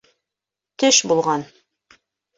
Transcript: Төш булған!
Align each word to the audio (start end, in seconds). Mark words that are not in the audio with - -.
Төш 0.85 1.01
булған! 1.13 1.45